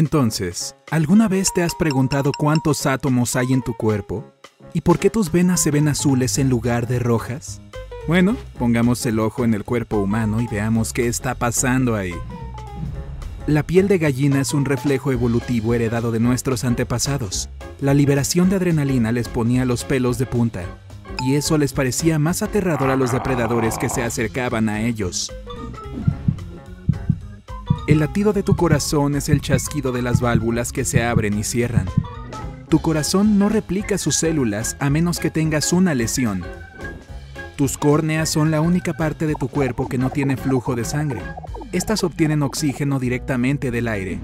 Entonces, 0.00 0.74
¿alguna 0.90 1.28
vez 1.28 1.52
te 1.52 1.62
has 1.62 1.74
preguntado 1.74 2.32
cuántos 2.32 2.86
átomos 2.86 3.36
hay 3.36 3.52
en 3.52 3.60
tu 3.60 3.74
cuerpo? 3.74 4.24
¿Y 4.72 4.80
por 4.80 4.98
qué 4.98 5.10
tus 5.10 5.30
venas 5.30 5.60
se 5.60 5.70
ven 5.70 5.88
azules 5.88 6.38
en 6.38 6.48
lugar 6.48 6.86
de 6.86 6.98
rojas? 6.98 7.60
Bueno, 8.08 8.34
pongamos 8.58 9.04
el 9.04 9.18
ojo 9.18 9.44
en 9.44 9.52
el 9.52 9.62
cuerpo 9.62 9.98
humano 9.98 10.40
y 10.40 10.46
veamos 10.46 10.94
qué 10.94 11.06
está 11.06 11.34
pasando 11.34 11.96
ahí. 11.96 12.14
La 13.46 13.62
piel 13.62 13.88
de 13.88 13.98
gallina 13.98 14.40
es 14.40 14.54
un 14.54 14.64
reflejo 14.64 15.12
evolutivo 15.12 15.74
heredado 15.74 16.12
de 16.12 16.18
nuestros 16.18 16.64
antepasados. 16.64 17.50
La 17.82 17.92
liberación 17.92 18.48
de 18.48 18.56
adrenalina 18.56 19.12
les 19.12 19.28
ponía 19.28 19.66
los 19.66 19.84
pelos 19.84 20.16
de 20.16 20.24
punta, 20.24 20.62
y 21.26 21.34
eso 21.34 21.58
les 21.58 21.74
parecía 21.74 22.18
más 22.18 22.42
aterrador 22.42 22.88
a 22.88 22.96
los 22.96 23.12
depredadores 23.12 23.76
que 23.76 23.90
se 23.90 24.02
acercaban 24.02 24.70
a 24.70 24.80
ellos. 24.80 25.30
El 27.90 27.98
latido 27.98 28.32
de 28.32 28.44
tu 28.44 28.54
corazón 28.54 29.16
es 29.16 29.28
el 29.28 29.40
chasquido 29.40 29.90
de 29.90 30.00
las 30.00 30.20
válvulas 30.20 30.70
que 30.70 30.84
se 30.84 31.02
abren 31.02 31.36
y 31.36 31.42
cierran. 31.42 31.86
Tu 32.68 32.78
corazón 32.78 33.36
no 33.36 33.48
replica 33.48 33.98
sus 33.98 34.14
células 34.14 34.76
a 34.78 34.90
menos 34.90 35.18
que 35.18 35.28
tengas 35.28 35.72
una 35.72 35.92
lesión. 35.96 36.44
Tus 37.56 37.76
córneas 37.76 38.28
son 38.28 38.52
la 38.52 38.60
única 38.60 38.92
parte 38.92 39.26
de 39.26 39.34
tu 39.34 39.48
cuerpo 39.48 39.88
que 39.88 39.98
no 39.98 40.10
tiene 40.10 40.36
flujo 40.36 40.76
de 40.76 40.84
sangre. 40.84 41.20
Estas 41.72 42.04
obtienen 42.04 42.44
oxígeno 42.44 43.00
directamente 43.00 43.72
del 43.72 43.88
aire. 43.88 44.20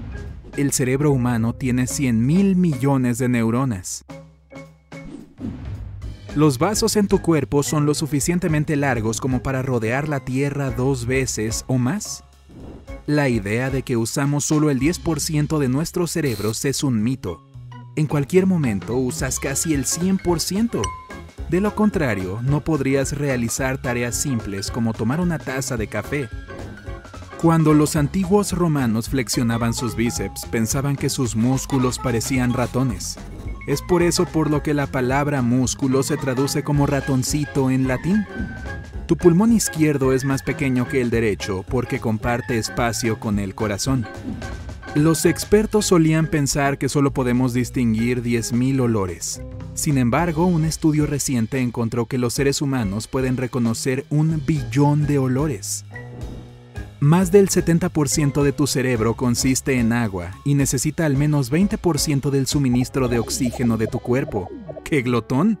El 0.55 0.71
cerebro 0.71 1.11
humano 1.11 1.51
tiene 1.51 1.87
100 1.87 2.25
mil 2.25 2.55
millones 2.55 3.17
de 3.17 3.27
neuronas. 3.27 4.05
Los 6.37 6.57
vasos 6.57 6.95
en 6.95 7.09
tu 7.09 7.19
cuerpo 7.19 7.63
son 7.63 7.85
lo 7.85 7.95
suficientemente 7.95 8.77
largos 8.77 9.19
como 9.19 9.43
para 9.43 9.61
rodear 9.61 10.07
la 10.07 10.21
Tierra 10.21 10.71
dos 10.71 11.05
veces 11.05 11.65
o 11.67 11.77
más. 11.77 12.23
La 13.07 13.29
idea 13.29 13.69
de 13.69 13.83
que 13.83 13.95
usamos 13.95 14.43
solo 14.43 14.69
el 14.69 14.81
10% 14.81 15.59
de 15.59 15.69
nuestros 15.69 16.11
cerebros 16.11 16.65
es 16.65 16.83
un 16.83 17.01
mito. 17.01 17.41
En 17.95 18.05
cualquier 18.05 18.47
momento 18.47 18.97
usas 18.97 19.39
casi 19.39 19.73
el 19.73 19.85
100%. 19.85 20.81
De 21.49 21.61
lo 21.61 21.73
contrario, 21.73 22.41
no 22.43 22.65
podrías 22.65 23.13
realizar 23.13 23.81
tareas 23.81 24.13
simples 24.13 24.69
como 24.69 24.93
tomar 24.93 25.21
una 25.21 25.39
taza 25.39 25.77
de 25.77 25.87
café. 25.87 26.27
Cuando 27.41 27.73
los 27.73 27.95
antiguos 27.95 28.51
romanos 28.51 29.07
flexionaban 29.07 29.73
sus 29.73 29.95
bíceps, 29.95 30.45
pensaban 30.47 30.97
que 30.97 31.07
sus 31.07 31.37
músculos 31.37 31.99
parecían 31.99 32.51
ratones. 32.51 33.17
Es 33.67 33.81
por 33.81 34.03
eso 34.03 34.25
por 34.25 34.51
lo 34.51 34.63
que 34.63 34.73
la 34.73 34.87
palabra 34.87 35.41
músculo 35.41 36.03
se 36.03 36.17
traduce 36.17 36.61
como 36.61 36.85
ratoncito 36.85 37.71
en 37.71 37.87
latín. 37.87 38.25
Tu 39.07 39.15
pulmón 39.15 39.53
izquierdo 39.53 40.11
es 40.11 40.25
más 40.25 40.43
pequeño 40.43 40.85
que 40.85 40.99
el 40.99 41.09
derecho 41.09 41.63
porque 41.69 42.01
comparte 42.01 42.57
espacio 42.57 43.21
con 43.21 43.39
el 43.39 43.55
corazón. 43.55 44.05
Los 44.95 45.25
expertos 45.25 45.85
solían 45.85 46.27
pensar 46.27 46.77
que 46.77 46.89
solo 46.89 47.13
podemos 47.13 47.53
distinguir 47.53 48.21
10.000 48.21 48.81
olores. 48.81 49.41
Sin 49.75 49.97
embargo, 49.97 50.45
un 50.45 50.65
estudio 50.65 51.05
reciente 51.05 51.59
encontró 51.59 52.07
que 52.07 52.17
los 52.17 52.33
seres 52.33 52.61
humanos 52.61 53.07
pueden 53.07 53.37
reconocer 53.37 54.05
un 54.09 54.43
billón 54.45 55.07
de 55.07 55.19
olores. 55.19 55.85
Más 56.99 57.31
del 57.31 57.47
70% 57.47 58.43
de 58.43 58.51
tu 58.51 58.67
cerebro 58.67 59.13
consiste 59.13 59.79
en 59.79 59.93
agua 59.93 60.31
y 60.43 60.55
necesita 60.55 61.05
al 61.05 61.15
menos 61.15 61.49
20% 61.49 62.29
del 62.29 62.45
suministro 62.45 63.07
de 63.07 63.19
oxígeno 63.19 63.77
de 63.77 63.87
tu 63.87 63.99
cuerpo. 63.99 64.49
¡Qué 64.83 65.01
glotón! 65.01 65.59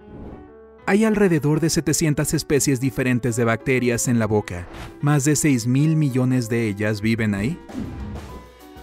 Hay 0.89 1.03
alrededor 1.03 1.59
de 1.59 1.69
700 1.69 2.33
especies 2.33 2.79
diferentes 2.79 3.35
de 3.35 3.43
bacterias 3.43 4.07
en 4.07 4.19
la 4.19 4.25
boca. 4.25 4.65
Más 5.01 5.25
de 5.25 5.35
6 5.35 5.67
mil 5.67 5.97
millones 5.97 6.47
de 6.47 6.69
ellas 6.69 7.01
viven 7.01 7.35
ahí. 7.35 7.59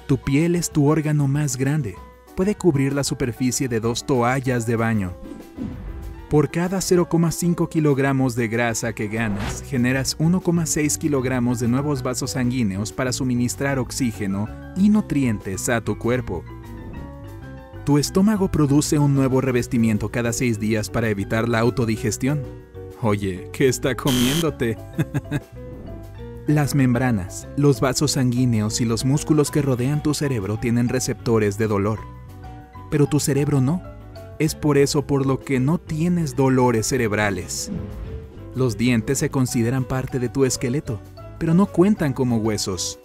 Tu 0.07 0.19
piel 0.19 0.55
es 0.55 0.71
tu 0.71 0.87
órgano 0.87 1.29
más 1.29 1.57
grande. 1.57 1.95
Puede 2.37 2.57
cubrir 2.57 2.93
la 2.93 3.05
superficie 3.05 3.69
de 3.69 3.81
dos 3.81 4.05
toallas 4.05 4.67
de 4.67 4.77
baño. 4.77 5.15
Por 6.29 6.51
cada 6.51 6.81
0,5 6.81 7.71
kilogramos 7.71 8.35
de 8.35 8.49
grasa 8.49 8.93
que 8.93 9.09
ganas, 9.09 9.63
generas 9.63 10.19
1,6 10.19 10.99
kilogramos 10.99 11.59
de 11.59 11.69
nuevos 11.69 12.03
vasos 12.03 12.33
sanguíneos 12.33 12.93
para 12.93 13.15
suministrar 13.15 13.79
oxígeno 13.79 14.47
y 14.77 14.91
nutrientes 14.91 15.71
a 15.71 15.81
tu 15.81 15.97
cuerpo. 15.97 16.45
Tu 17.85 17.99
estómago 17.99 18.51
produce 18.51 18.99
un 18.99 19.15
nuevo 19.15 19.43
revestimiento 19.43 20.09
cada 20.09 20.33
seis 20.33 20.59
días 20.59 20.89
para 20.89 21.11
evitar 21.11 21.51
la 21.51 21.59
autodigestión. 21.59 22.43
Oye, 23.03 23.51
¿qué 23.53 23.69
está 23.69 23.95
comiéndote? 23.95 24.79
Las 26.47 26.75
membranas, 26.75 27.49
los 27.57 27.81
vasos 27.81 28.13
sanguíneos 28.13 28.81
y 28.83 28.85
los 28.85 29.05
músculos 29.07 29.51
que 29.51 29.63
rodean 29.63 30.03
tu 30.03 30.13
cerebro 30.13 30.59
tienen 30.59 30.91
receptores 30.91 31.57
de 31.57 31.67
dolor. 31.67 32.01
Pero 32.91 33.07
tu 33.07 33.19
cerebro 33.19 33.63
no. 33.63 33.83
Es 34.39 34.55
por 34.55 34.77
eso 34.77 35.07
por 35.07 35.25
lo 35.25 35.41
que 35.41 35.59
no 35.59 35.79
tienes 35.79 36.37
dolores 36.37 36.87
cerebrales. 36.87 37.71
Los 38.55 38.77
dientes 38.77 39.19
se 39.19 39.31
consideran 39.31 39.85
parte 39.85 40.19
de 40.19 40.29
tu 40.29 40.45
esqueleto, 40.45 41.01
pero 41.39 41.55
no 41.55 41.65
cuentan 41.67 42.13
como 42.13 42.37
huesos. 42.37 42.99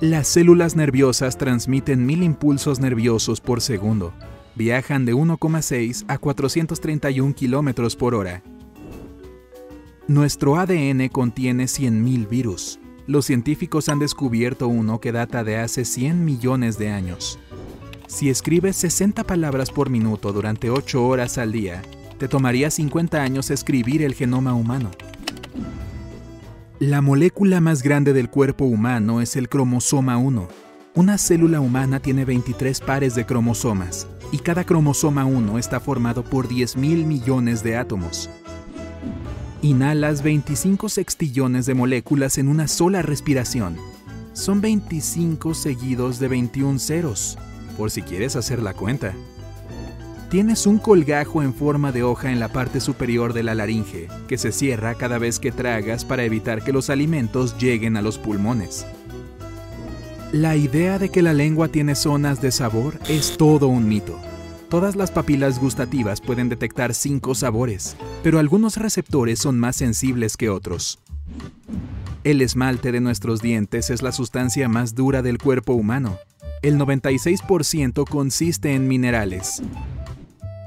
Las 0.00 0.26
células 0.26 0.74
nerviosas 0.74 1.38
transmiten 1.38 2.04
mil 2.04 2.24
impulsos 2.24 2.80
nerviosos 2.80 3.40
por 3.40 3.60
segundo. 3.60 4.12
Viajan 4.56 5.04
de 5.04 5.14
1,6 5.14 6.04
a 6.08 6.18
431 6.18 7.32
kilómetros 7.34 7.94
por 7.94 8.16
hora. 8.16 8.42
Nuestro 10.08 10.56
ADN 10.56 11.08
contiene 11.10 11.64
100.000 11.64 12.28
virus. 12.28 12.80
Los 13.06 13.26
científicos 13.26 13.88
han 13.88 14.00
descubierto 14.00 14.66
uno 14.66 15.00
que 15.00 15.12
data 15.12 15.44
de 15.44 15.58
hace 15.58 15.84
100 15.84 16.24
millones 16.24 16.76
de 16.76 16.90
años. 16.90 17.38
Si 18.08 18.28
escribes 18.28 18.74
60 18.76 19.22
palabras 19.22 19.70
por 19.70 19.90
minuto 19.90 20.32
durante 20.32 20.70
8 20.70 21.06
horas 21.06 21.38
al 21.38 21.52
día, 21.52 21.82
te 22.18 22.26
tomaría 22.26 22.68
50 22.68 23.22
años 23.22 23.50
escribir 23.50 24.02
el 24.02 24.14
genoma 24.14 24.54
humano. 24.54 24.90
La 26.80 27.00
molécula 27.00 27.60
más 27.60 27.84
grande 27.84 28.12
del 28.12 28.28
cuerpo 28.28 28.64
humano 28.64 29.20
es 29.20 29.36
el 29.36 29.48
cromosoma 29.48 30.16
1. 30.16 30.48
Una 30.96 31.18
célula 31.18 31.60
humana 31.60 32.00
tiene 32.00 32.24
23 32.24 32.80
pares 32.80 33.14
de 33.14 33.24
cromosomas, 33.24 34.08
y 34.32 34.38
cada 34.38 34.64
cromosoma 34.64 35.24
1 35.24 35.56
está 35.56 35.78
formado 35.78 36.24
por 36.24 36.48
10.000 36.48 37.06
millones 37.06 37.62
de 37.62 37.76
átomos. 37.76 38.28
Inhalas 39.62 40.24
25 40.24 40.88
sextillones 40.88 41.64
de 41.66 41.74
moléculas 41.74 42.38
en 42.38 42.48
una 42.48 42.66
sola 42.66 43.02
respiración. 43.02 43.76
Son 44.32 44.60
25 44.60 45.54
seguidos 45.54 46.18
de 46.18 46.26
21 46.26 46.80
ceros, 46.80 47.38
por 47.78 47.92
si 47.92 48.02
quieres 48.02 48.34
hacer 48.34 48.60
la 48.60 48.74
cuenta. 48.74 49.14
Tienes 50.30 50.66
un 50.66 50.78
colgajo 50.78 51.42
en 51.42 51.54
forma 51.54 51.92
de 51.92 52.02
hoja 52.02 52.32
en 52.32 52.40
la 52.40 52.48
parte 52.48 52.80
superior 52.80 53.32
de 53.32 53.42
la 53.42 53.54
laringe, 53.54 54.08
que 54.26 54.38
se 54.38 54.50
cierra 54.50 54.94
cada 54.94 55.18
vez 55.18 55.38
que 55.38 55.52
tragas 55.52 56.04
para 56.04 56.24
evitar 56.24 56.64
que 56.64 56.72
los 56.72 56.90
alimentos 56.90 57.56
lleguen 57.58 57.96
a 57.96 58.02
los 58.02 58.18
pulmones. 58.18 58.86
La 60.32 60.56
idea 60.56 60.98
de 60.98 61.10
que 61.10 61.22
la 61.22 61.32
lengua 61.32 61.68
tiene 61.68 61.94
zonas 61.94 62.40
de 62.42 62.50
sabor 62.50 62.98
es 63.08 63.36
todo 63.36 63.68
un 63.68 63.88
mito. 63.88 64.18
Todas 64.68 64.96
las 64.96 65.12
papilas 65.12 65.60
gustativas 65.60 66.20
pueden 66.20 66.48
detectar 66.48 66.94
cinco 66.94 67.36
sabores, 67.36 67.96
pero 68.24 68.40
algunos 68.40 68.76
receptores 68.76 69.38
son 69.38 69.60
más 69.60 69.76
sensibles 69.76 70.36
que 70.36 70.48
otros. 70.48 70.98
El 72.24 72.40
esmalte 72.40 72.90
de 72.90 73.00
nuestros 73.00 73.40
dientes 73.40 73.90
es 73.90 74.02
la 74.02 74.10
sustancia 74.10 74.68
más 74.68 74.96
dura 74.96 75.22
del 75.22 75.38
cuerpo 75.38 75.74
humano. 75.74 76.18
El 76.62 76.78
96% 76.78 78.08
consiste 78.08 78.74
en 78.74 78.88
minerales, 78.88 79.62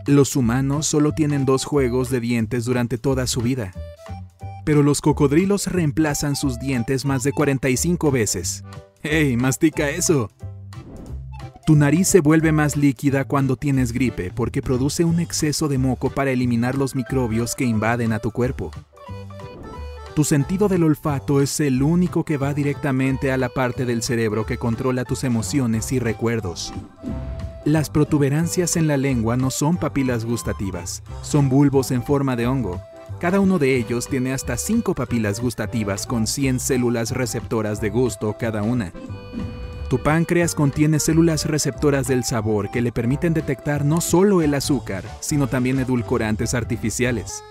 los 0.08 0.36
humanos 0.38 0.88
solo 0.88 1.12
tienen 1.12 1.46
dos 1.46 1.66
juegos 1.66 2.10
de 2.10 2.22
dientes 2.22 2.66
durante 2.66 2.98
toda 2.98 3.28
su 3.28 3.42
vida, 3.42 3.74
pero 4.66 4.82
los 4.82 5.02
cocodrilos 5.02 5.68
reemplazan 5.68 6.36
sus 6.36 6.60
dientes 6.60 7.06
más 7.06 7.24
de 7.24 7.34
45 7.34 8.10
veces. 8.10 8.64
¡Hey, 9.04 9.38
mastica 9.38 9.90
eso! 9.90 10.30
Tu 11.66 11.76
nariz 11.76 12.08
se 12.08 12.22
vuelve 12.22 12.54
más 12.54 12.78
líquida 12.78 13.26
cuando 13.26 13.58
tienes 13.58 13.92
gripe 13.92 14.32
porque 14.34 14.62
produce 14.62 15.04
un 15.04 15.20
exceso 15.20 15.68
de 15.68 15.78
moco 15.78 16.10
para 16.10 16.32
eliminar 16.32 16.76
los 16.76 16.96
microbios 16.96 17.56
que 17.56 17.66
invaden 17.66 18.14
a 18.14 18.20
tu 18.20 18.32
cuerpo. 18.32 18.72
Tu 20.16 20.24
sentido 20.24 20.70
del 20.70 20.84
olfato 20.84 21.42
es 21.42 21.60
el 21.60 21.84
único 21.84 22.24
que 22.24 22.38
va 22.38 22.54
directamente 22.54 23.34
a 23.34 23.38
la 23.38 23.50
parte 23.50 23.86
del 23.86 24.02
cerebro 24.02 24.46
que 24.46 24.58
controla 24.58 25.04
tus 25.04 25.26
emociones 25.26 25.92
y 25.92 26.00
recuerdos. 26.00 26.74
Las 27.68 27.90
protuberancias 27.90 28.78
en 28.78 28.88
la 28.88 28.96
lengua 28.96 29.36
no 29.36 29.52
son 29.52 29.76
papilas 29.76 30.24
gustativas, 30.24 31.04
son 31.22 31.50
bulbos 31.50 31.92
en 31.92 32.02
forma 32.02 32.38
de 32.38 32.48
hongo. 32.48 32.82
Cada 33.20 33.42
uno 33.42 33.60
de 33.60 33.76
ellos 33.76 34.08
tiene 34.08 34.32
hasta 34.32 34.56
5 34.56 34.96
papilas 34.96 35.42
gustativas 35.42 36.08
con 36.08 36.28
100 36.28 36.62
células 36.62 37.12
receptoras 37.12 37.82
de 37.82 37.90
gusto 37.90 38.38
cada 38.40 38.64
una. 38.64 38.94
Tu 39.90 40.00
páncreas 40.00 40.56
contiene 40.56 41.02
células 41.02 41.44
receptoras 41.44 42.08
del 42.08 42.24
sabor 42.24 42.72
que 42.72 42.82
le 42.82 42.94
permiten 42.94 43.34
detectar 43.34 43.84
no 43.84 44.00
solo 44.00 44.42
el 44.42 44.54
azúcar, 44.54 45.04
sino 45.20 45.48
también 45.48 45.78
edulcorantes 45.78 46.54
artificiales. 46.54 47.44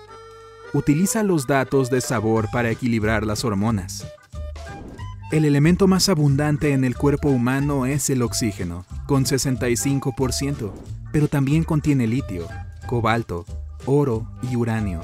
Utiliza 0.73 1.25
los 1.25 1.47
datos 1.47 1.91
de 1.91 2.01
sabor 2.01 2.49
para 2.51 2.71
equilibrar 2.71 3.27
las 3.27 3.45
hormonas. 3.45 4.07
El 5.37 5.45
elemento 5.45 5.87
más 5.87 6.09
abundante 6.09 6.73
en 6.73 6.83
el 6.83 6.97
cuerpo 6.97 7.29
humano 7.29 7.85
es 7.85 8.09
el 8.09 8.23
oxígeno, 8.23 8.87
con 9.07 9.27
65%, 9.27 10.73
pero 11.13 11.29
también 11.29 11.63
contiene 11.63 12.07
litio, 12.07 12.49
cobalto, 12.87 13.45
oro 13.85 14.27
y 14.51 14.57
uranio. 14.57 15.03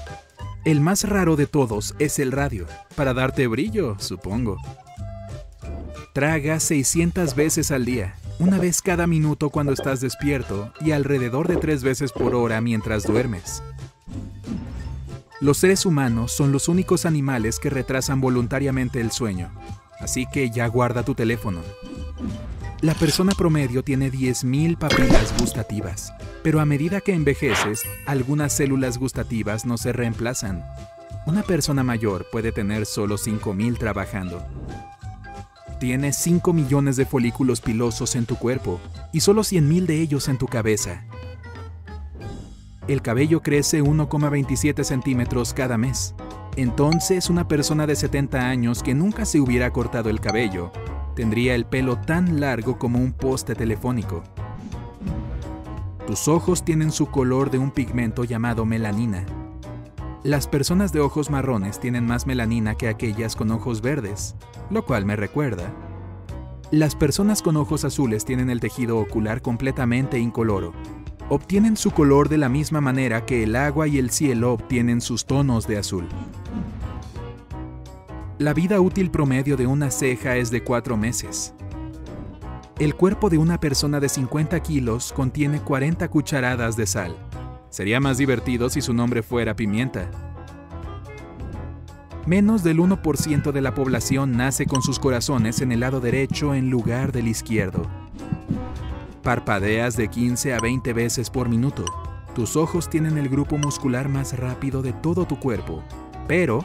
El 0.64 0.80
más 0.80 1.06
raro 1.06 1.36
de 1.36 1.46
todos 1.46 1.94
es 1.98 2.18
el 2.18 2.32
radio, 2.32 2.66
para 2.96 3.12
darte 3.12 3.46
brillo, 3.46 3.96
supongo. 3.98 4.56
Traga 6.14 6.60
600 6.60 7.34
veces 7.34 7.70
al 7.70 7.84
día, 7.84 8.14
una 8.38 8.56
vez 8.58 8.80
cada 8.80 9.06
minuto 9.06 9.50
cuando 9.50 9.74
estás 9.74 10.00
despierto 10.00 10.72
y 10.80 10.92
alrededor 10.92 11.46
de 11.46 11.58
tres 11.58 11.82
veces 11.82 12.10
por 12.10 12.34
hora 12.34 12.62
mientras 12.62 13.02
duermes. 13.02 13.62
Los 15.42 15.58
seres 15.58 15.84
humanos 15.84 16.30
son 16.32 16.52
los 16.52 16.68
únicos 16.68 17.04
animales 17.04 17.58
que 17.58 17.68
retrasan 17.68 18.20
voluntariamente 18.20 19.00
el 19.00 19.10
sueño, 19.10 19.50
así 20.02 20.26
que 20.26 20.50
ya 20.50 20.66
guarda 20.66 21.02
tu 21.02 21.14
teléfono. 21.14 21.60
La 22.82 22.94
persona 22.94 23.32
promedio 23.32 23.84
tiene 23.84 24.10
10.000 24.10 24.76
papilas 24.76 25.32
gustativas, 25.38 26.12
pero 26.42 26.60
a 26.60 26.66
medida 26.66 27.00
que 27.00 27.14
envejeces, 27.14 27.84
algunas 28.06 28.52
células 28.52 28.98
gustativas 28.98 29.64
no 29.64 29.78
se 29.78 29.92
reemplazan. 29.92 30.64
Una 31.24 31.44
persona 31.44 31.84
mayor 31.84 32.26
puede 32.32 32.50
tener 32.50 32.84
solo 32.84 33.16
5.000 33.16 33.78
trabajando. 33.78 34.44
Tienes 35.78 36.16
5 36.16 36.52
millones 36.52 36.96
de 36.96 37.06
folículos 37.06 37.60
pilosos 37.60 38.16
en 38.16 38.26
tu 38.26 38.36
cuerpo 38.36 38.80
y 39.12 39.20
solo 39.20 39.42
100.000 39.42 39.86
de 39.86 40.00
ellos 40.00 40.28
en 40.28 40.38
tu 40.38 40.46
cabeza. 40.46 41.04
El 42.88 43.00
cabello 43.00 43.42
crece 43.42 43.80
1,27 43.80 44.82
centímetros 44.82 45.54
cada 45.54 45.78
mes, 45.78 46.16
entonces 46.56 47.30
una 47.30 47.48
persona 47.48 47.86
de 47.86 47.96
70 47.96 48.38
años 48.48 48.82
que 48.82 48.94
nunca 48.94 49.24
se 49.24 49.40
hubiera 49.40 49.72
cortado 49.72 50.10
el 50.10 50.20
cabello 50.20 50.70
tendría 51.14 51.54
el 51.54 51.66
pelo 51.66 51.98
tan 51.98 52.40
largo 52.40 52.78
como 52.78 52.98
un 52.98 53.12
poste 53.12 53.54
telefónico. 53.54 54.22
Tus 56.06 56.28
ojos 56.28 56.64
tienen 56.64 56.90
su 56.90 57.06
color 57.06 57.50
de 57.50 57.58
un 57.58 57.70
pigmento 57.70 58.24
llamado 58.24 58.64
melanina. 58.64 59.24
Las 60.24 60.46
personas 60.46 60.92
de 60.92 61.00
ojos 61.00 61.30
marrones 61.30 61.80
tienen 61.80 62.06
más 62.06 62.26
melanina 62.26 62.74
que 62.76 62.88
aquellas 62.88 63.34
con 63.34 63.50
ojos 63.50 63.80
verdes, 63.80 64.36
lo 64.70 64.84
cual 64.84 65.04
me 65.04 65.16
recuerda. 65.16 65.72
Las 66.70 66.96
personas 66.96 67.42
con 67.42 67.56
ojos 67.56 67.84
azules 67.84 68.24
tienen 68.24 68.48
el 68.48 68.60
tejido 68.60 68.98
ocular 68.98 69.42
completamente 69.42 70.18
incoloro. 70.18 70.72
Obtienen 71.28 71.76
su 71.76 71.90
color 71.90 72.28
de 72.28 72.38
la 72.38 72.48
misma 72.48 72.80
manera 72.80 73.24
que 73.24 73.42
el 73.42 73.56
agua 73.56 73.88
y 73.88 73.98
el 73.98 74.10
cielo 74.10 74.52
obtienen 74.52 75.00
sus 75.00 75.24
tonos 75.24 75.66
de 75.66 75.78
azul. 75.78 76.06
La 78.38 78.52
vida 78.52 78.80
útil 78.80 79.10
promedio 79.10 79.56
de 79.56 79.66
una 79.66 79.90
ceja 79.90 80.36
es 80.36 80.50
de 80.50 80.62
4 80.62 80.96
meses. 80.96 81.54
El 82.78 82.94
cuerpo 82.96 83.30
de 83.30 83.38
una 83.38 83.60
persona 83.60 84.00
de 84.00 84.08
50 84.08 84.60
kilos 84.60 85.12
contiene 85.12 85.60
40 85.60 86.08
cucharadas 86.08 86.76
de 86.76 86.86
sal. 86.86 87.16
Sería 87.70 88.00
más 88.00 88.18
divertido 88.18 88.68
si 88.68 88.80
su 88.82 88.92
nombre 88.92 89.22
fuera 89.22 89.54
pimienta. 89.54 90.10
Menos 92.26 92.62
del 92.62 92.78
1% 92.78 93.52
de 93.52 93.60
la 93.60 93.74
población 93.74 94.36
nace 94.36 94.66
con 94.66 94.82
sus 94.82 94.98
corazones 94.98 95.60
en 95.60 95.72
el 95.72 95.80
lado 95.80 96.00
derecho 96.00 96.54
en 96.54 96.70
lugar 96.70 97.12
del 97.12 97.28
izquierdo. 97.28 98.01
Parpadeas 99.22 99.96
de 99.96 100.08
15 100.08 100.52
a 100.52 100.58
20 100.58 100.92
veces 100.92 101.30
por 101.30 101.48
minuto. 101.48 101.84
Tus 102.34 102.56
ojos 102.56 102.90
tienen 102.90 103.18
el 103.18 103.28
grupo 103.28 103.56
muscular 103.56 104.08
más 104.08 104.36
rápido 104.36 104.82
de 104.82 104.92
todo 104.92 105.26
tu 105.26 105.38
cuerpo, 105.38 105.84
pero 106.26 106.64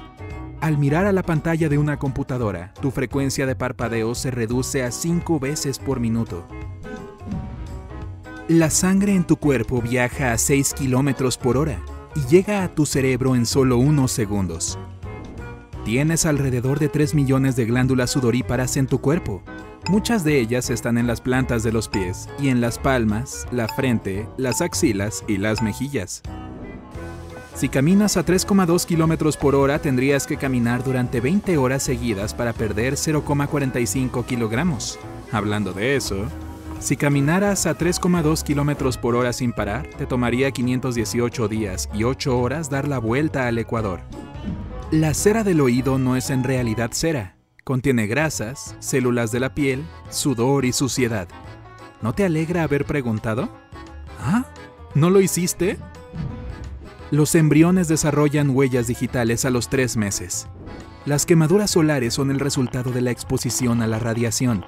al 0.59 0.79
mirar 0.79 1.05
a 1.05 1.11
la 1.11 1.21
pantalla 1.21 1.69
de 1.69 1.77
una 1.77 1.99
computadora, 1.99 2.73
tu 2.81 2.89
frecuencia 2.89 3.45
de 3.45 3.55
parpadeo 3.55 4.15
se 4.15 4.31
reduce 4.31 4.83
a 4.83 4.91
5 4.91 5.39
veces 5.39 5.77
por 5.77 5.99
minuto. 5.99 6.47
La 8.47 8.71
sangre 8.71 9.13
en 9.13 9.23
tu 9.23 9.37
cuerpo 9.37 9.79
viaja 9.79 10.31
a 10.31 10.37
6 10.39 10.73
kilómetros 10.73 11.37
por 11.37 11.57
hora 11.57 11.79
y 12.15 12.21
llega 12.21 12.63
a 12.63 12.73
tu 12.73 12.87
cerebro 12.87 13.35
en 13.35 13.45
solo 13.45 13.77
unos 13.77 14.11
segundos. 14.11 14.79
Tienes 15.85 16.25
alrededor 16.25 16.79
de 16.79 16.89
3 16.89 17.13
millones 17.13 17.55
de 17.55 17.65
glándulas 17.65 18.09
sudoríparas 18.09 18.77
en 18.77 18.87
tu 18.87 18.99
cuerpo. 18.99 19.43
Muchas 19.89 20.25
de 20.25 20.37
ellas 20.41 20.69
están 20.69 20.97
en 20.97 21.07
las 21.07 21.21
plantas 21.21 21.63
de 21.63 21.71
los 21.71 21.87
pies 21.87 22.27
y 22.39 22.49
en 22.49 22.59
las 22.59 22.77
palmas, 22.77 23.47
la 23.51 23.69
frente, 23.69 24.27
las 24.35 24.61
axilas 24.61 25.23
y 25.29 25.37
las 25.37 25.61
mejillas. 25.61 26.21
Si 27.55 27.69
caminas 27.69 28.17
a 28.17 28.25
3,2 28.25 28.85
km 28.85 29.37
por 29.37 29.55
hora, 29.55 29.79
tendrías 29.79 30.27
que 30.27 30.35
caminar 30.35 30.83
durante 30.83 31.21
20 31.21 31.57
horas 31.57 31.83
seguidas 31.83 32.33
para 32.33 32.51
perder 32.51 32.95
0,45 32.95 34.25
kilogramos. 34.25 34.99
Hablando 35.31 35.71
de 35.71 35.95
eso, 35.95 36.25
si 36.81 36.97
caminaras 36.97 37.65
a 37.65 37.77
3,2 37.77 38.43
km 38.43 38.99
por 38.99 39.15
hora 39.15 39.31
sin 39.31 39.53
parar, 39.53 39.87
te 39.97 40.05
tomaría 40.05 40.51
518 40.51 41.47
días 41.47 41.89
y 41.93 42.03
8 42.03 42.37
horas 42.37 42.69
dar 42.69 42.89
la 42.89 42.99
vuelta 42.99 43.47
al 43.47 43.57
Ecuador. 43.57 44.01
La 44.91 45.13
cera 45.13 45.45
del 45.45 45.61
oído 45.61 45.97
no 45.97 46.17
es 46.17 46.29
en 46.29 46.43
realidad 46.43 46.89
cera. 46.91 47.36
Contiene 47.67 48.07
grasas, 48.07 48.77
células 48.79 49.33
de 49.33 49.41
la 49.41 49.53
piel, 49.53 49.83
sudor 50.09 50.63
y 50.63 50.71
suciedad. 50.71 51.27
¿No 52.01 52.13
te 52.13 52.23
alegra 52.23 52.63
haber 52.63 52.85
preguntado? 52.85 53.49
¿Ah? 54.21 54.45
¿No 54.95 55.09
lo 55.09 55.19
hiciste? 55.19 55.77
Los 57.11 57.35
embriones 57.35 57.89
desarrollan 57.89 58.51
huellas 58.51 58.87
digitales 58.87 59.43
a 59.43 59.49
los 59.49 59.67
tres 59.67 59.97
meses. 59.97 60.47
Las 61.05 61.25
quemaduras 61.25 61.71
solares 61.71 62.13
son 62.13 62.31
el 62.31 62.39
resultado 62.39 62.91
de 62.91 63.01
la 63.01 63.11
exposición 63.11 63.81
a 63.81 63.87
la 63.87 63.99
radiación. 63.99 64.63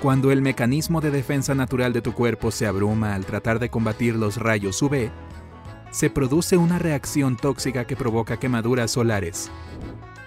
Cuando 0.00 0.30
el 0.30 0.40
mecanismo 0.40 1.00
de 1.00 1.10
defensa 1.10 1.56
natural 1.56 1.92
de 1.92 2.00
tu 2.00 2.14
cuerpo 2.14 2.52
se 2.52 2.68
abruma 2.68 3.16
al 3.16 3.26
tratar 3.26 3.58
de 3.58 3.70
combatir 3.70 4.14
los 4.14 4.36
rayos 4.36 4.80
UV, 4.82 5.10
se 5.90 6.10
produce 6.10 6.56
una 6.56 6.78
reacción 6.78 7.36
tóxica 7.36 7.88
que 7.88 7.96
provoca 7.96 8.38
quemaduras 8.38 8.92
solares. 8.92 9.50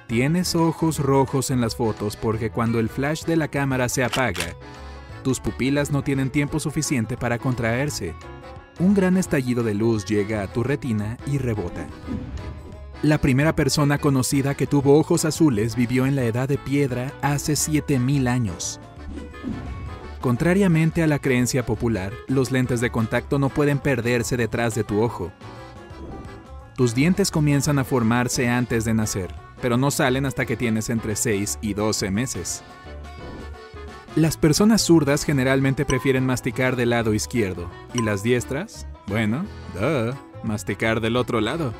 Tienes 0.09 0.55
ojos 0.55 0.99
rojos 0.99 1.51
en 1.51 1.61
las 1.61 1.77
fotos 1.77 2.17
porque 2.17 2.49
cuando 2.51 2.79
el 2.79 2.89
flash 2.89 3.23
de 3.23 3.37
la 3.37 3.47
cámara 3.47 3.87
se 3.87 4.03
apaga, 4.03 4.55
tus 5.23 5.39
pupilas 5.39 5.89
no 5.91 6.03
tienen 6.03 6.29
tiempo 6.29 6.59
suficiente 6.59 7.15
para 7.15 7.37
contraerse 7.37 8.13
un 8.79 8.93
gran 8.93 9.17
estallido 9.17 9.61
de 9.61 9.73
luz 9.73 10.05
llega 10.05 10.41
a 10.41 10.47
tu 10.47 10.63
retina 10.63 11.17
y 11.27 11.37
rebota. 11.37 11.85
La 13.01 13.17
primera 13.17 13.53
persona 13.55 13.97
conocida 13.97 14.55
que 14.55 14.67
tuvo 14.67 14.97
ojos 14.97 15.25
azules 15.25 15.75
vivió 15.75 16.05
en 16.05 16.15
la 16.15 16.23
edad 16.23 16.47
de 16.47 16.57
piedra 16.57 17.13
hace 17.21 17.55
7000 17.55 18.27
años. 18.27 18.79
Contrariamente 20.21 21.03
a 21.03 21.07
la 21.07 21.19
creencia 21.19 21.65
popular, 21.65 22.13
los 22.27 22.51
lentes 22.51 22.81
de 22.81 22.89
contacto 22.89 23.39
no 23.39 23.49
pueden 23.49 23.79
perderse 23.79 24.37
detrás 24.37 24.75
de 24.75 24.83
tu 24.83 25.01
ojo. 25.01 25.31
Tus 26.75 26.95
dientes 26.95 27.31
comienzan 27.31 27.79
a 27.79 27.83
formarse 27.83 28.49
antes 28.49 28.85
de 28.85 28.93
nacer, 28.93 29.33
pero 29.61 29.77
no 29.77 29.91
salen 29.91 30.25
hasta 30.25 30.45
que 30.45 30.57
tienes 30.57 30.89
entre 30.89 31.15
6 31.15 31.59
y 31.61 31.73
12 31.73 32.11
meses. 32.11 32.63
Las 34.15 34.37
personas 34.37 34.81
zurdas 34.81 35.23
generalmente 35.23 35.85
prefieren 35.85 36.25
masticar 36.25 36.75
del 36.75 36.89
lado 36.89 37.13
izquierdo, 37.13 37.69
y 37.93 38.01
las 38.01 38.23
diestras, 38.23 38.87
bueno, 39.07 39.45
duh, 39.73 40.13
masticar 40.43 40.99
del 40.99 41.15
otro 41.15 41.41
lado. 41.41 41.73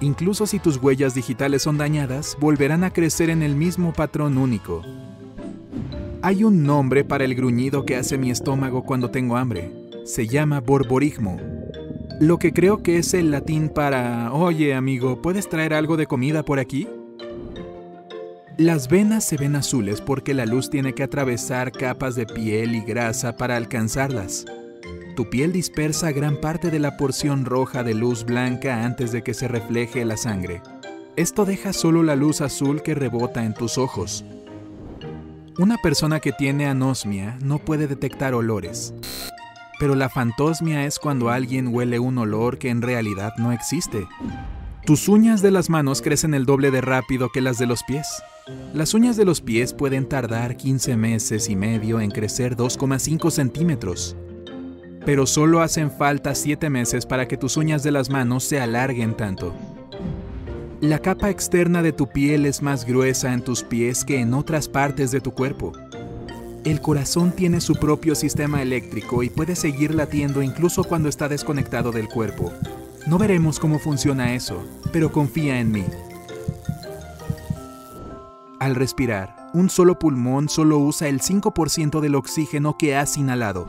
Incluso 0.00 0.46
si 0.46 0.58
tus 0.58 0.76
huellas 0.76 1.14
digitales 1.14 1.62
son 1.62 1.78
dañadas, 1.78 2.36
volverán 2.40 2.84
a 2.84 2.92
crecer 2.92 3.30
en 3.30 3.42
el 3.42 3.56
mismo 3.56 3.92
patrón 3.92 4.38
único. 4.38 4.82
Hay 6.22 6.44
un 6.44 6.64
nombre 6.64 7.04
para 7.04 7.24
el 7.24 7.34
gruñido 7.34 7.84
que 7.84 7.96
hace 7.96 8.18
mi 8.18 8.30
estómago 8.30 8.84
cuando 8.84 9.10
tengo 9.10 9.36
hambre. 9.36 9.72
Se 10.04 10.26
llama 10.26 10.60
borborigmo. 10.60 11.57
Lo 12.20 12.38
que 12.38 12.52
creo 12.52 12.82
que 12.82 12.98
es 12.98 13.14
el 13.14 13.30
latín 13.30 13.68
para, 13.68 14.32
oye 14.32 14.74
amigo, 14.74 15.22
¿puedes 15.22 15.48
traer 15.48 15.72
algo 15.72 15.96
de 15.96 16.06
comida 16.06 16.42
por 16.44 16.58
aquí? 16.58 16.88
Las 18.56 18.88
venas 18.88 19.24
se 19.24 19.36
ven 19.36 19.54
azules 19.54 20.00
porque 20.00 20.34
la 20.34 20.44
luz 20.44 20.68
tiene 20.68 20.92
que 20.92 21.04
atravesar 21.04 21.70
capas 21.70 22.16
de 22.16 22.26
piel 22.26 22.74
y 22.74 22.80
grasa 22.80 23.36
para 23.36 23.56
alcanzarlas. 23.56 24.46
Tu 25.14 25.30
piel 25.30 25.52
dispersa 25.52 26.10
gran 26.10 26.40
parte 26.40 26.70
de 26.70 26.80
la 26.80 26.96
porción 26.96 27.44
roja 27.44 27.84
de 27.84 27.94
luz 27.94 28.24
blanca 28.24 28.84
antes 28.84 29.12
de 29.12 29.22
que 29.22 29.32
se 29.32 29.46
refleje 29.46 30.04
la 30.04 30.16
sangre. 30.16 30.60
Esto 31.14 31.44
deja 31.44 31.72
solo 31.72 32.02
la 32.02 32.16
luz 32.16 32.40
azul 32.40 32.82
que 32.82 32.96
rebota 32.96 33.44
en 33.44 33.54
tus 33.54 33.78
ojos. 33.78 34.24
Una 35.58 35.76
persona 35.76 36.20
que 36.20 36.30
tiene 36.30 36.66
anosmia 36.66 37.36
no 37.42 37.58
puede 37.58 37.88
detectar 37.88 38.34
olores. 38.34 38.94
Pero 39.78 39.94
la 39.94 40.08
fantosmia 40.08 40.84
es 40.84 40.98
cuando 40.98 41.30
alguien 41.30 41.68
huele 41.68 41.98
un 41.98 42.18
olor 42.18 42.58
que 42.58 42.70
en 42.70 42.82
realidad 42.82 43.32
no 43.38 43.52
existe. 43.52 44.06
Tus 44.84 45.08
uñas 45.08 45.42
de 45.42 45.50
las 45.50 45.68
manos 45.70 46.00
crecen 46.02 46.34
el 46.34 46.46
doble 46.46 46.70
de 46.70 46.80
rápido 46.80 47.28
que 47.30 47.40
las 47.40 47.58
de 47.58 47.66
los 47.66 47.82
pies. 47.84 48.06
Las 48.72 48.94
uñas 48.94 49.16
de 49.16 49.26
los 49.26 49.42
pies 49.42 49.74
pueden 49.74 50.08
tardar 50.08 50.56
15 50.56 50.96
meses 50.96 51.50
y 51.50 51.56
medio 51.56 52.00
en 52.00 52.10
crecer 52.10 52.56
2,5 52.56 53.30
centímetros, 53.30 54.16
pero 55.04 55.26
solo 55.26 55.60
hacen 55.60 55.90
falta 55.90 56.34
7 56.34 56.70
meses 56.70 57.04
para 57.04 57.28
que 57.28 57.36
tus 57.36 57.58
uñas 57.58 57.82
de 57.82 57.92
las 57.92 58.08
manos 58.08 58.44
se 58.44 58.60
alarguen 58.60 59.14
tanto. 59.14 59.54
La 60.80 61.00
capa 61.00 61.28
externa 61.28 61.82
de 61.82 61.92
tu 61.92 62.08
piel 62.08 62.46
es 62.46 62.62
más 62.62 62.86
gruesa 62.86 63.34
en 63.34 63.42
tus 63.42 63.64
pies 63.64 64.04
que 64.04 64.20
en 64.20 64.32
otras 64.32 64.68
partes 64.68 65.10
de 65.10 65.20
tu 65.20 65.32
cuerpo. 65.32 65.72
El 66.64 66.80
corazón 66.80 67.32
tiene 67.32 67.60
su 67.60 67.74
propio 67.76 68.14
sistema 68.14 68.60
eléctrico 68.60 69.22
y 69.22 69.30
puede 69.30 69.54
seguir 69.54 69.94
latiendo 69.94 70.42
incluso 70.42 70.84
cuando 70.84 71.08
está 71.08 71.28
desconectado 71.28 71.92
del 71.92 72.08
cuerpo. 72.08 72.52
No 73.06 73.16
veremos 73.16 73.58
cómo 73.58 73.78
funciona 73.78 74.34
eso, 74.34 74.64
pero 74.92 75.12
confía 75.12 75.60
en 75.60 75.70
mí. 75.70 75.84
Al 78.58 78.74
respirar, 78.74 79.50
un 79.54 79.70
solo 79.70 79.98
pulmón 79.98 80.48
solo 80.48 80.78
usa 80.78 81.08
el 81.08 81.20
5% 81.20 82.00
del 82.00 82.16
oxígeno 82.16 82.76
que 82.76 82.96
has 82.96 83.16
inhalado. 83.16 83.68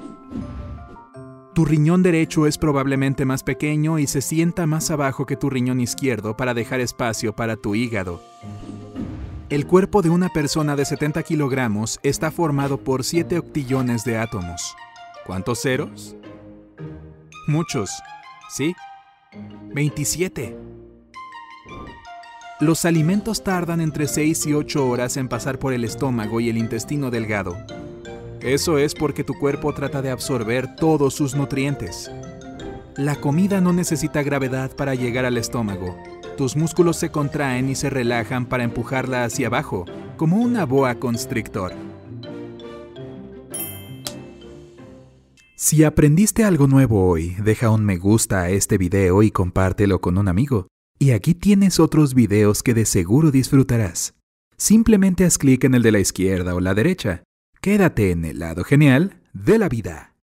Tu 1.53 1.65
riñón 1.65 2.03
derecho 2.03 2.47
es 2.47 2.57
probablemente 2.57 3.23
más 3.25 3.43
pequeño 3.43 3.99
y 3.99 4.07
se 4.07 4.21
sienta 4.21 4.65
más 4.65 4.91
abajo 4.91 5.25
que 5.25 5.35
tu 5.35 5.49
riñón 5.49 5.79
izquierdo 5.79 6.35
para 6.35 6.53
dejar 6.53 6.79
espacio 6.79 7.35
para 7.35 7.55
tu 7.55 7.75
hígado. 7.75 8.21
El 9.49 9.65
cuerpo 9.65 10.03
de 10.03 10.11
una 10.11 10.29
persona 10.29 10.75
de 10.75 10.85
70 10.85 11.23
kilogramos 11.23 11.99
está 12.03 12.29
formado 12.29 12.77
por 12.83 13.03
7 13.03 13.39
octillones 13.39 14.03
de 14.03 14.15
átomos. 14.15 14.75
¿Cuántos 15.25 15.63
ceros? 15.63 16.15
Muchos. 17.47 17.89
¿Sí? 18.51 18.75
27. 19.73 20.55
Los 22.59 22.85
alimentos 22.85 23.43
tardan 23.43 23.81
entre 23.81 24.07
6 24.07 24.45
y 24.45 24.53
8 24.53 24.87
horas 24.87 25.17
en 25.17 25.27
pasar 25.27 25.57
por 25.57 25.73
el 25.73 25.83
estómago 25.83 26.39
y 26.39 26.49
el 26.49 26.57
intestino 26.59 27.09
delgado. 27.09 27.57
Eso 28.41 28.77
es 28.77 28.93
porque 28.93 29.23
tu 29.23 29.33
cuerpo 29.33 29.73
trata 29.73 30.03
de 30.03 30.11
absorber 30.11 30.75
todos 30.75 31.15
sus 31.15 31.33
nutrientes. 31.33 32.11
La 32.95 33.15
comida 33.15 33.61
no 33.61 33.73
necesita 33.73 34.21
gravedad 34.21 34.75
para 34.75 34.93
llegar 34.93 35.25
al 35.25 35.37
estómago. 35.37 35.97
Tus 36.39 36.55
músculos 36.55 36.95
se 36.95 37.11
contraen 37.11 37.67
y 37.67 37.75
se 37.75 37.89
relajan 37.89 38.45
para 38.45 38.63
empujarla 38.63 39.25
hacia 39.25 39.47
abajo, 39.47 39.83
como 40.15 40.37
una 40.37 40.65
boa 40.65 40.95
constrictor. 40.95 41.73
Si 45.57 45.83
aprendiste 45.83 46.45
algo 46.45 46.65
nuevo 46.65 47.09
hoy, 47.09 47.35
deja 47.43 47.69
un 47.69 47.83
me 47.83 47.97
gusta 47.97 48.43
a 48.43 48.49
este 48.51 48.77
video 48.77 49.21
y 49.21 49.31
compártelo 49.31 49.99
con 49.99 50.17
un 50.17 50.29
amigo. 50.29 50.67
Y 50.97 51.11
aquí 51.11 51.33
tienes 51.33 51.77
otros 51.77 52.13
videos 52.13 52.63
que 52.63 52.73
de 52.73 52.85
seguro 52.85 53.31
disfrutarás. 53.31 54.13
Simplemente 54.55 55.25
haz 55.25 55.37
clic 55.37 55.65
en 55.65 55.75
el 55.75 55.83
de 55.83 55.91
la 55.91 55.99
izquierda 55.99 56.55
o 56.55 56.61
la 56.61 56.73
derecha. 56.73 57.21
Quédate 57.59 58.11
en 58.11 58.23
el 58.23 58.39
lado 58.39 58.63
genial 58.63 59.19
de 59.33 59.59
la 59.59 59.67
vida. 59.67 60.15